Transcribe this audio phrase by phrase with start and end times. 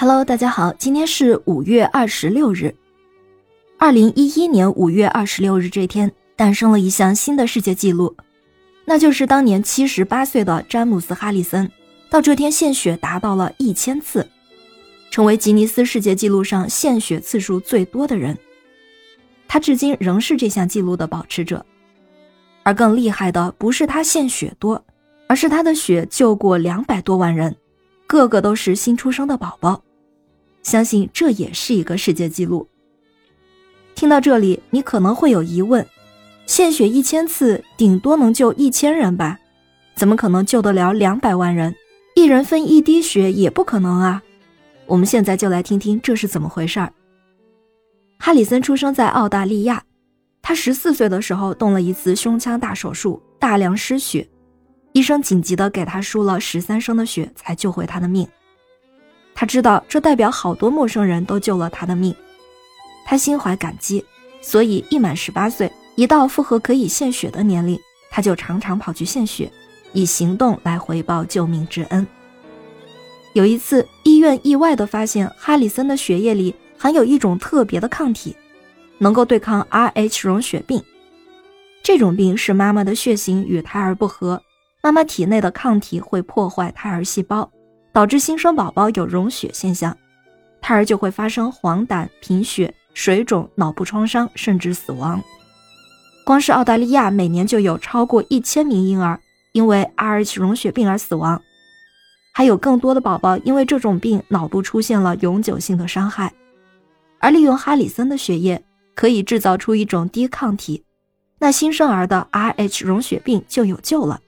[0.00, 2.74] Hello，大家好，今天是五月二十六日。
[3.78, 8.16] 二零一一年五月二十六日这天，诞生了一项新的世界纪录，
[8.86, 11.70] 那就是当年七十八岁的詹姆斯·哈里森，
[12.08, 14.26] 到这天献血达到了一千次，
[15.10, 18.38] 成为吉尼斯世界纪录上献血次数最多的人。
[19.46, 21.62] 他至今仍是这项纪录的保持者。
[22.62, 24.82] 而更厉害的不是他献血多，
[25.26, 27.54] 而是他的血救过两百多万人，
[28.06, 29.82] 个个都是新出生的宝宝。
[30.62, 32.68] 相信这也是一个世界纪录。
[33.94, 35.86] 听到这里，你可能会有疑问：
[36.46, 39.38] 献血一千次，顶多能救一千人吧？
[39.94, 41.74] 怎么可能救得了两百万人？
[42.16, 44.22] 一人分一滴血也不可能啊！
[44.86, 46.92] 我们现在就来听听这是怎么回事儿。
[48.18, 49.82] 哈里森出生在澳大利亚，
[50.42, 54.28] 他十四岁的时候动了一次胸腔大手术，大量失血，
[54.92, 58.26] 医生紧急的给他输了十三升的血，才救回他的命。
[59.40, 62.14] 他知道这代表好多陌生人都救了他的命，
[63.06, 64.04] 他心怀感激，
[64.42, 69.50] 所以一满十八岁，一到符合可以献血的年龄，他就常常跑去献血，
[69.94, 72.06] 以行动来回报救命之恩。
[73.32, 78.36] 有一次，医院意外地发现哈里森的血液里含有一种特别的抗体，
[78.98, 80.84] 能够对抗 Rh 溶血病。
[81.82, 84.42] 这种病是妈妈的血型与胎儿不合，
[84.82, 87.50] 妈妈体内的抗体会破坏胎儿细胞。
[87.92, 89.96] 导致新生宝宝有溶血现象，
[90.60, 95.22] 胎儿就会发生黄疸、贫血、水肿、脑部创伤，甚至死亡。
[96.24, 99.18] 光是澳大利亚每年就有超过一千名婴儿
[99.52, 101.42] 因为 Rh 溶血病而死亡，
[102.32, 106.32] 还有更多的宝宝因为这种病脑部出现了永久性的伤害。
[107.18, 108.62] 而利用哈里森的血液
[108.94, 110.84] 可以制造出一种低抗体，
[111.40, 114.20] 那新生儿的 Rh 溶血病就有救了。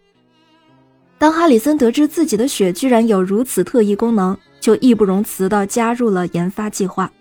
[1.22, 7.12] 当哈里森得知自己的血居然有如此特异功能，就义不容辞地加入了研发计划。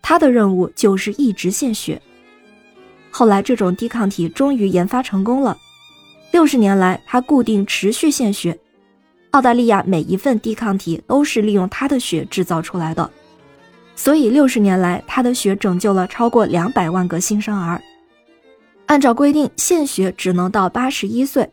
[0.00, 2.00] 他的任务就是一直献血。
[3.10, 5.58] 后来，这种低抗体终于研发成功了。
[6.32, 8.58] 六十年来，他固定持续献血。
[9.32, 13.10] 澳大利亚每一份低抗体都是利用他的血制造出来的，
[13.94, 17.78] 所以六十年来，他的血拯救了超过两百万个新生儿。
[18.86, 21.46] 按照规定，献血只能到八十一岁。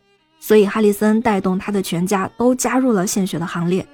[0.46, 3.84] 所以，哈里森带动他的全家都加入了献血的行列。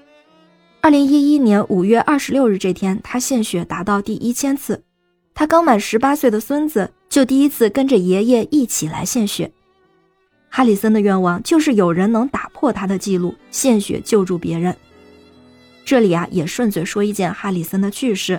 [0.83, 4.85] 二零一一年五月二十六日这天，他献血达到第一千次。
[5.33, 9.51] 他刚满十八岁的孙子就第一次跟着爷爷一起来献血。
[10.51, 14.77] 哈里森的愿望就是有人能打破他的记录，献血救助别人。
[15.87, 18.39] 这里啊，也顺嘴说一件哈里森的趣事，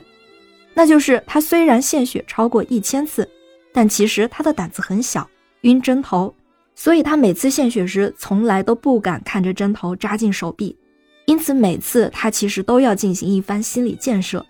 [0.76, 3.28] 那就是他虽然献血超过一千次，
[3.74, 5.28] 但其实他的胆子很小，
[5.62, 6.32] 晕针头。
[6.76, 10.76] 所以他每次献血时，从来都不敢看着针头扎进手臂，
[11.26, 14.46] 因此每次他其实都要进行一番心理建设。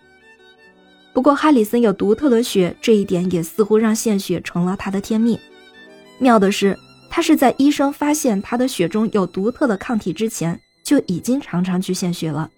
[1.14, 5.38] 不过哈里森有独特的血，这一点也似乎让献血成了他的天命。
[6.18, 6.78] 妙的是，
[7.10, 12.50] 他是在医生发现他的血中有独特的抗体之前，就已经常常去献血了，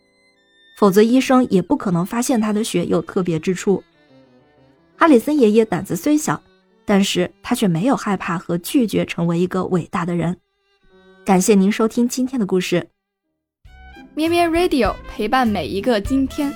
[0.78, 3.84] 否则医生也不可能发现他的血有特别之处。
[4.96, 6.42] 哈里森爷爷胆子虽小。
[6.86, 10.38] 但是他却没有害怕和拒绝成为一个伟大的人。
[11.26, 12.90] 感谢您收听今天的故事，
[14.14, 16.54] 咩咩 Radio 陪伴每一个今天。